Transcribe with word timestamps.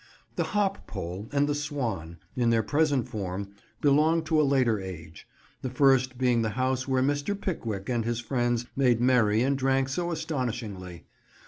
The 0.35 0.43
"Hop 0.57 0.87
Pole" 0.87 1.29
and 1.31 1.47
the 1.47 1.53
"Swan," 1.53 2.17
in 2.35 2.49
their 2.49 2.63
present 2.63 3.07
form, 3.07 3.49
belong 3.81 4.23
to 4.23 4.41
a 4.41 4.41
later 4.41 4.79
age; 4.79 5.27
the 5.61 5.69
first 5.69 6.17
being 6.17 6.41
the 6.41 6.49
house 6.57 6.87
where 6.87 7.03
Mr. 7.03 7.39
Pickwick 7.39 7.87
and 7.87 8.03
his 8.03 8.19
friends 8.19 8.65
made 8.75 8.99
merry 8.99 9.43
and 9.43 9.55
drank 9.55 9.89
so 9.89 10.09
astonishingly. 10.11 11.05